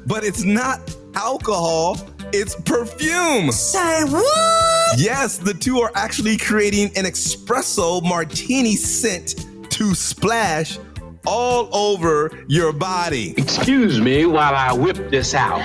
[0.06, 0.80] But it's not
[1.14, 1.96] alcohol,
[2.32, 3.52] it's perfume.
[3.52, 4.98] Say what?
[4.98, 10.78] Yes, the two are actually creating an espresso martini scent to splash
[11.26, 13.34] all over your body.
[13.36, 15.60] Excuse me while I whip this out.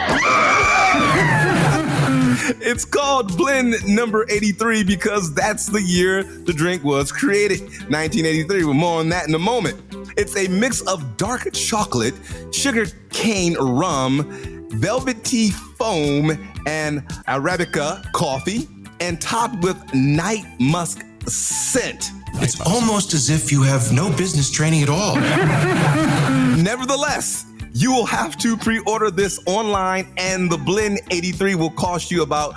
[2.61, 8.65] It's called Blend number 83 because that's the year the drink was created, 1983.
[8.65, 9.81] We're more on that in a moment.
[10.17, 12.13] It's a mix of dark chocolate,
[12.51, 16.31] sugar cane rum, velvet tea foam,
[16.67, 18.67] and Arabica coffee,
[18.99, 22.11] and topped with night musk scent.
[22.41, 25.16] It's almost as if you have no business training at all.
[26.64, 32.23] Nevertheless, you will have to pre-order this online, and the Blend 83 will cost you
[32.23, 32.53] about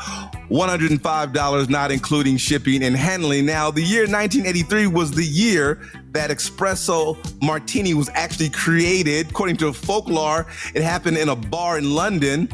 [0.49, 3.45] $105, not including shipping and handling.
[3.45, 9.31] Now, the year 1983 was the year that espresso martini was actually created.
[9.31, 12.49] According to folklore, it happened in a bar in London.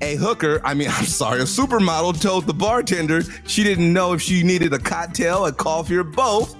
[0.00, 4.22] A hooker, I mean, I'm sorry, a supermodel told the bartender she didn't know if
[4.22, 6.56] she needed a cocktail, a coffee, or both.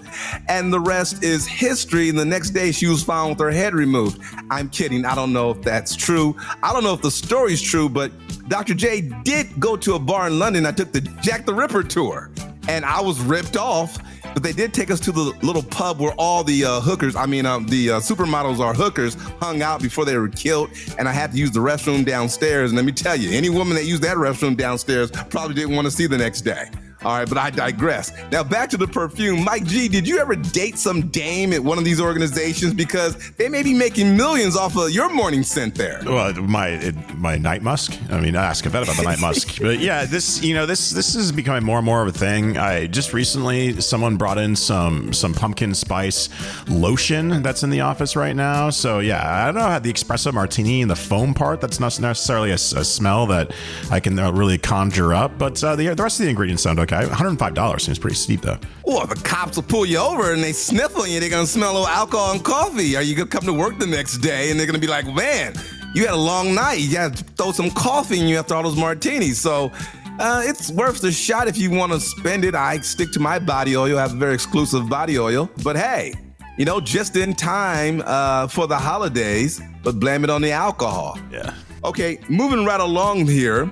[0.49, 2.09] And the rest is history.
[2.09, 4.21] And the next day, she was found with her head removed.
[4.50, 5.04] I'm kidding.
[5.04, 6.34] I don't know if that's true.
[6.62, 8.10] I don't know if the story's true, but
[8.48, 8.75] Dr.
[8.75, 10.65] J did go to a bar in London.
[10.66, 12.31] I took the Jack the Ripper tour,
[12.69, 13.98] and I was ripped off.
[14.38, 17.26] But they did take us to the little pub where all the uh, hookers, I
[17.26, 20.71] mean, um, the uh, supermodels are hookers, hung out before they were killed.
[20.97, 22.71] And I had to use the restroom downstairs.
[22.71, 25.87] And let me tell you, any woman that used that restroom downstairs probably didn't want
[25.87, 26.71] to see the next day.
[27.04, 28.10] All right, but I digress.
[28.32, 29.44] Now back to the perfume.
[29.44, 32.75] Mike G, did you ever date some dame at one of these organizations?
[32.75, 36.00] Because they may be making millions off of your morning scent there.
[36.04, 37.97] Well, my my night musk.
[38.10, 39.59] I mean, I ask Yvette about the night musk.
[39.69, 42.56] But yeah, this you know this this is becoming more and more of a thing.
[42.56, 46.28] I just recently someone brought in some some pumpkin spice
[46.69, 48.70] lotion that's in the office right now.
[48.70, 51.60] So yeah, I don't know how the espresso martini and the foam part.
[51.60, 53.53] That's not necessarily a smell that
[53.91, 55.38] I can uh, really conjure up.
[55.38, 56.88] But uh, the the rest of the ingredients sound okay.
[56.91, 58.59] One hundred five dollars seems pretty steep though.
[58.84, 61.21] Well, the cops will pull you over and they sniff on you.
[61.21, 62.97] They're gonna smell a little alcohol and coffee.
[62.97, 65.54] Are you gonna come to work the next day and they're gonna be like, man,
[65.94, 66.81] you had a long night.
[66.81, 69.41] You got to throw some coffee in you after all those martinis.
[69.41, 69.72] So.
[70.21, 72.53] Uh, it's worth the shot if you want to spend it.
[72.53, 73.97] I stick to my body oil.
[73.97, 75.48] I have a very exclusive body oil.
[75.62, 76.12] But hey,
[76.56, 81.21] you know, just in time uh, for the holidays, but blame it on the alcohol.
[81.31, 81.54] Yeah.
[81.84, 83.71] Okay, moving right along here.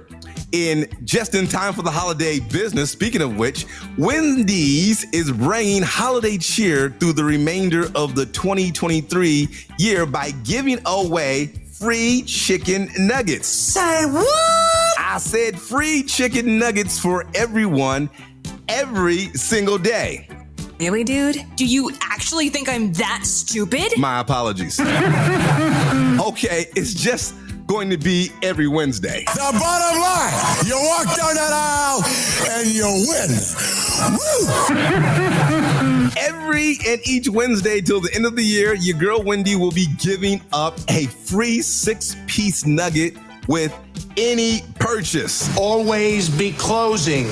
[0.53, 3.67] In just in time for the holiday business, speaking of which,
[3.99, 9.49] Wendy's is bringing holiday cheer through the remainder of the 2023
[9.79, 11.47] year by giving away
[11.79, 13.49] free chicken nuggets.
[13.49, 14.27] Say what?
[14.99, 18.09] I said free chicken nuggets for everyone
[18.69, 20.29] every single day.
[20.79, 21.43] Really, dude?
[21.57, 23.99] Do you actually think I'm that stupid?
[23.99, 24.79] My apologies.
[24.81, 27.35] okay, it's just
[27.67, 29.25] going to be every Wednesday.
[29.27, 30.33] The bottom line,
[30.67, 32.05] you walk down that aisle
[32.51, 33.31] and you win.
[34.17, 34.47] Woo!
[36.17, 39.87] Every and each Wednesday till the end of the year, your girl Wendy will be
[39.99, 43.17] giving up a free six piece nugget
[43.49, 43.75] with
[44.17, 45.55] any purchase.
[45.57, 47.29] Always be closing.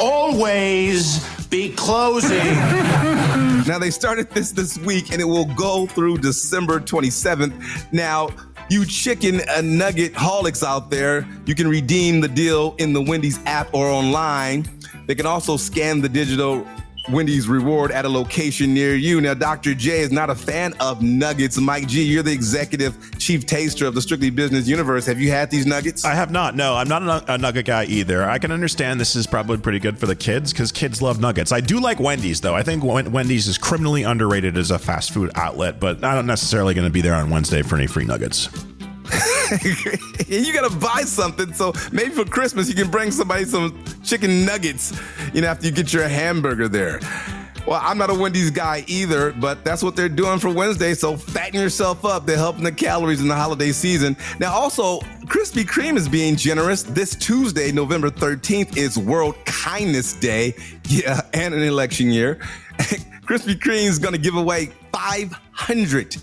[0.00, 2.56] Always be closing.
[3.66, 7.92] Now, they started this this week and it will go through December 27th.
[7.92, 8.28] Now,
[8.68, 13.38] you chicken uh, nugget holics out there, you can redeem the deal in the Wendy's
[13.46, 14.66] app or online.
[15.06, 16.66] They can also scan the digital
[17.08, 19.20] Wendy's reward at a location near you.
[19.20, 19.74] Now, Dr.
[19.74, 21.58] J is not a fan of nuggets.
[21.58, 25.06] Mike G, you're the executive chief taster of the Strictly Business universe.
[25.06, 26.04] Have you had these nuggets?
[26.04, 26.56] I have not.
[26.56, 28.28] No, I'm not a, nugget guy either.
[28.28, 31.52] I can understand this is probably pretty good for the kids because kids love nuggets.
[31.52, 32.54] I do like Wendy's though.
[32.54, 36.74] I think Wendy's is criminally underrated as a fast food outlet, but I'm not necessarily
[36.74, 38.48] going to be there on Wednesday for any free nuggets.
[40.28, 41.52] you gotta buy something.
[41.52, 44.98] So maybe for Christmas you can bring somebody some chicken nuggets,
[45.32, 47.00] you know, after you get your hamburger there.
[47.66, 50.94] Well, I'm not a Wendy's guy either, but that's what they're doing for Wednesday.
[50.94, 52.24] So fatten yourself up.
[52.24, 54.16] They're helping the calories in the holiday season.
[54.38, 56.84] Now, also, Krispy Kreme is being generous.
[56.84, 60.54] This Tuesday, November 13th, is World Kindness Day.
[60.88, 62.36] Yeah, and an election year.
[63.26, 66.16] Krispy Kreme is going to give away 500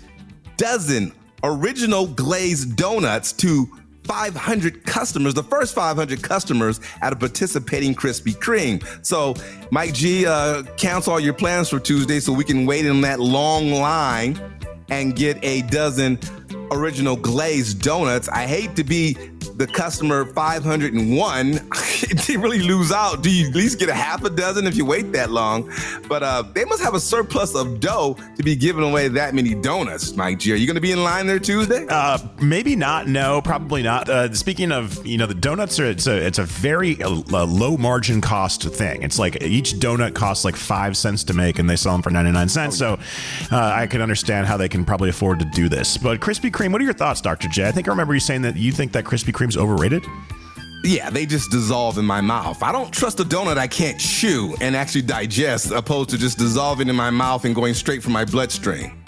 [0.56, 1.12] dozen
[1.44, 3.68] original glazed donuts to
[4.04, 8.84] 500 customers, the first 500 customers at a participating Krispy Kreme.
[9.04, 9.34] So,
[9.70, 13.20] Mike G, uh, cancel all your plans for Tuesday so we can wait in that
[13.20, 14.38] long line
[14.90, 16.18] and get a dozen
[16.70, 18.28] original glazed donuts.
[18.28, 19.16] I hate to be
[19.50, 21.52] the customer 501,
[22.26, 23.22] they really lose out.
[23.22, 25.70] Do you at least get a half a dozen if you wait that long?
[26.08, 29.54] But uh, they must have a surplus of dough to be giving away that many
[29.54, 30.52] donuts, Mike G.
[30.52, 31.86] Are you going to be in line there Tuesday?
[31.88, 33.08] Uh, maybe not.
[33.08, 34.08] No, probably not.
[34.08, 37.76] Uh, speaking of, you know, the donuts are it's a it's a very uh, low
[37.76, 39.02] margin cost thing.
[39.02, 42.10] It's like each donut costs like five cents to make, and they sell them for
[42.10, 42.76] ninety nine cents.
[42.78, 42.98] So
[43.52, 45.96] uh, I can understand how they can probably afford to do this.
[45.96, 47.66] But Krispy Kreme, what are your thoughts, Doctor J?
[47.66, 50.04] I think I remember you saying that you think that Krispy Kreme's overrated?
[50.84, 52.62] Yeah, they just dissolve in my mouth.
[52.62, 56.88] I don't trust a donut I can't chew and actually digest, opposed to just dissolving
[56.88, 59.00] in my mouth and going straight for my bloodstream.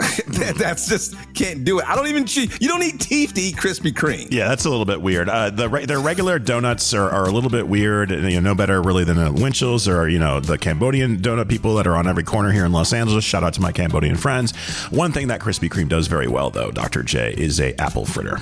[0.28, 1.84] that, that's just can't do it.
[1.88, 2.46] I don't even chew.
[2.58, 4.28] You don't need teeth to eat Krispy Kreme.
[4.30, 5.28] Yeah, that's a little bit weird.
[5.28, 8.10] Uh, the their regular donuts are, are a little bit weird.
[8.10, 11.74] You know, no better really than the Winchell's or you know the Cambodian donut people
[11.76, 13.24] that are on every corner here in Los Angeles.
[13.24, 14.56] Shout out to my Cambodian friends.
[14.90, 17.02] One thing that Krispy Kreme does very well, though, Dr.
[17.02, 18.38] J, is a apple fritter.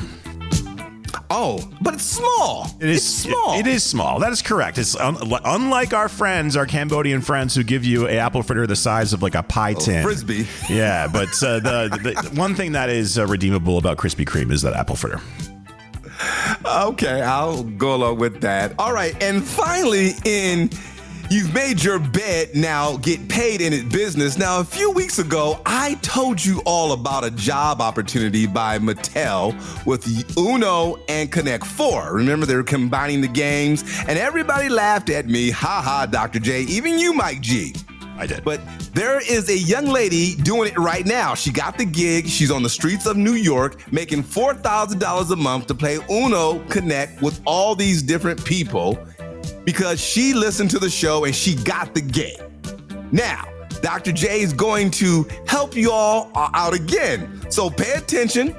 [1.31, 2.67] Oh, but it's small.
[2.81, 3.59] It is it's small.
[3.59, 4.19] It, is small.
[4.19, 4.79] That is correct.
[4.79, 8.77] It's un- unlike our friends, our Cambodian friends, who give you a apple fritter the
[8.77, 10.47] size of like a pie oh, tin, frisbee.
[10.71, 11.89] Yeah, but uh, the,
[12.31, 15.21] the one thing that is uh, redeemable about Krispy Kreme is that apple fritter.
[16.65, 18.75] Okay, I'll go along with that.
[18.79, 20.71] All right, and finally, in
[21.31, 24.39] You've made your bed, now get paid in it business.
[24.39, 29.53] Now, a few weeks ago, I told you all about a job opportunity by Mattel
[29.85, 30.07] with
[30.39, 32.15] Uno and Connect 4.
[32.15, 35.51] Remember, they were combining the games, and everybody laughed at me.
[35.51, 36.39] Ha ha, Dr.
[36.39, 37.75] J, even you, Mike G.
[38.17, 38.43] I did.
[38.43, 38.61] But
[38.95, 41.35] there is a young lady doing it right now.
[41.35, 42.27] She got the gig.
[42.27, 47.21] She's on the streets of New York making $4,000 a month to play Uno Connect
[47.21, 48.99] with all these different people
[49.69, 52.41] because she listened to the show and she got the gig.
[53.12, 53.44] Now,
[53.82, 54.12] Dr.
[54.12, 57.38] J is going to help you all out again.
[57.50, 58.56] So pay attention.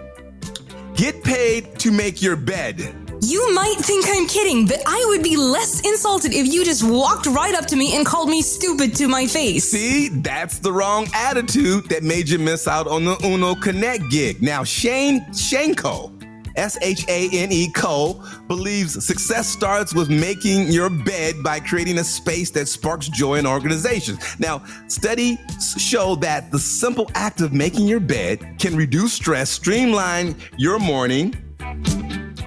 [0.93, 2.93] Get paid to make your bed.
[3.21, 7.25] You might think I'm kidding, but I would be less insulted if you just walked
[7.25, 9.63] right up to me and called me stupid to my face.
[9.63, 14.43] See, that's the wrong attitude that made you miss out on the Uno Connect gig.
[14.43, 16.18] Now, Shane Shanko
[16.59, 18.21] S H A N E Co.
[18.47, 23.47] believes success starts with making your bed by creating a space that sparks joy in
[23.47, 24.19] organizations.
[24.39, 25.37] Now, studies
[25.77, 31.33] show that the simple act of making your bed can reduce stress, streamline your morning,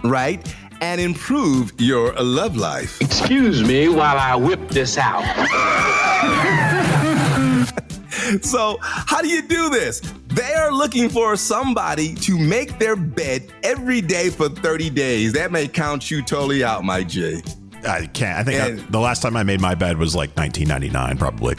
[0.04, 0.54] right?
[0.82, 3.00] And improve your love life.
[3.00, 5.22] Excuse me while I whip this out.
[8.42, 10.02] so, how do you do this?
[10.34, 15.34] They are looking for somebody to make their bed every day for 30 days.
[15.34, 17.42] That may count you totally out, my J.
[17.86, 18.38] I can't.
[18.38, 21.56] I think I, the last time I made my bed was like 1999, probably.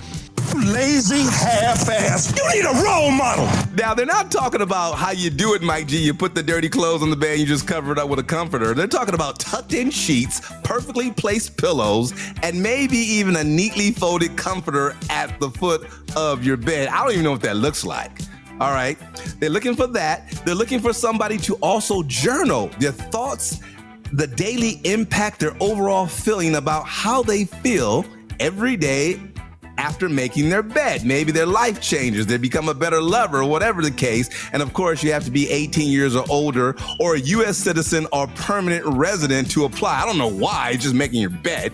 [0.56, 2.36] Lazy half-ass.
[2.36, 3.46] You need a role model.
[3.76, 5.98] Now they're not talking about how you do it, Mike G.
[5.98, 8.24] You put the dirty clothes on the bed, you just cover it up with a
[8.24, 8.74] comforter.
[8.74, 14.96] They're talking about tucked-in sheets, perfectly placed pillows, and maybe even a neatly folded comforter
[15.12, 16.88] at the foot of your bed.
[16.88, 18.20] I don't even know what that looks like.
[18.60, 18.98] All right.
[19.40, 20.30] They're looking for that.
[20.46, 23.60] They're looking for somebody to also journal their thoughts,
[24.12, 28.06] the daily impact, their overall feeling about how they feel
[28.40, 29.20] every day
[29.78, 31.04] after making their bed.
[31.04, 34.30] Maybe their life changes, they become a better lover, whatever the case.
[34.54, 37.58] And of course, you have to be 18 years or older or a U.S.
[37.58, 40.02] citizen or permanent resident to apply.
[40.02, 41.74] I don't know why, just making your bed.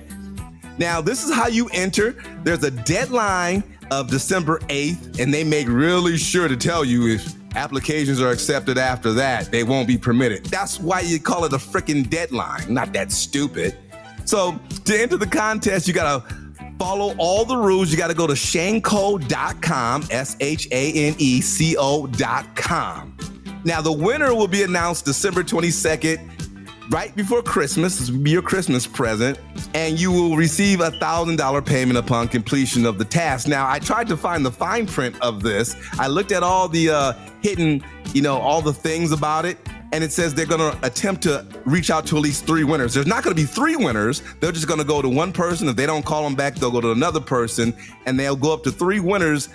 [0.78, 2.16] Now, this is how you enter.
[2.44, 7.34] There's a deadline of December 8th, and they make really sure to tell you if
[7.56, 10.46] applications are accepted after that, they won't be permitted.
[10.46, 13.78] That's why you call it a freaking deadline, not that stupid.
[14.26, 16.24] So to enter the contest, you gotta
[16.80, 17.92] follow all the rules.
[17.92, 23.18] You got to go to shaneco.com, S H A N E C O.com.
[23.66, 26.39] Now, the winner will be announced December 22nd,
[26.90, 28.00] right before Christmas.
[28.00, 29.40] This will be your Christmas present,
[29.74, 33.48] and you will receive a $1,000 payment upon completion of the task.
[33.48, 35.76] Now, I tried to find the fine print of this.
[36.00, 39.58] I looked at all the uh, hidden, you know, all the things about it
[39.92, 42.94] and it says they're going to attempt to reach out to at least three winners.
[42.94, 44.22] There's not going to be three winners.
[44.40, 45.68] They're just going to go to one person.
[45.68, 47.74] If they don't call them back, they'll go to another person,
[48.06, 49.50] and they'll go up to three winners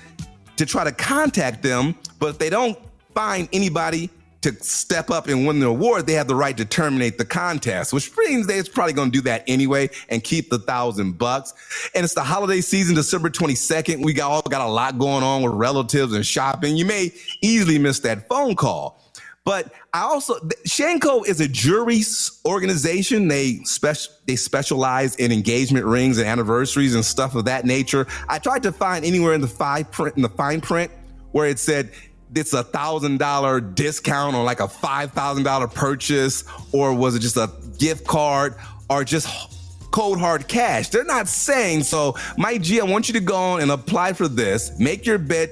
[0.57, 1.95] to try to contact them.
[2.19, 2.79] But if they don't
[3.15, 4.11] find anybody
[4.45, 7.93] to step up and win the award, they have the right to terminate the contest,
[7.93, 11.53] which means they're probably going to do that anyway and keep the thousand bucks.
[11.95, 14.05] And it's the holiday season, December 22nd.
[14.05, 16.77] We got all got a lot going on with relatives and shopping.
[16.77, 19.01] You may easily miss that phone call.
[19.45, 22.01] But I also Shane Co is a jury
[22.47, 23.29] organization.
[23.29, 28.07] They special they specialize in engagement rings and anniversaries and stuff of that nature.
[28.29, 30.91] I tried to find anywhere in the print in the fine print
[31.33, 31.91] where it said
[32.35, 37.21] it's a thousand dollar discount on like a five thousand dollar purchase, or was it
[37.21, 38.55] just a gift card,
[38.91, 39.29] or just
[39.91, 40.89] cold hard cash?
[40.89, 42.17] They're not saying so.
[42.37, 44.79] Mike G, I want you to go on and apply for this.
[44.79, 45.51] Make your bet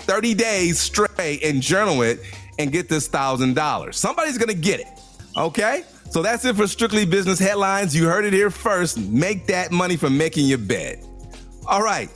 [0.00, 2.20] 30 days straight and journal it
[2.58, 3.96] and get this thousand dollars.
[3.96, 4.88] Somebody's gonna get it.
[5.36, 5.84] Okay?
[6.10, 7.94] So that's it for Strictly Business Headlines.
[7.94, 8.98] You heard it here first.
[8.98, 11.04] Make that money from making your bed.
[11.66, 12.08] All right.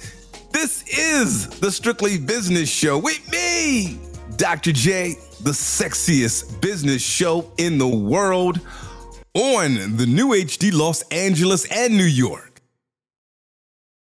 [0.52, 3.98] This is the Strictly Business Show with me,
[4.36, 4.70] Dr.
[4.72, 8.60] J, the sexiest business show in the world
[9.32, 12.51] on the New HD Los Angeles and New York.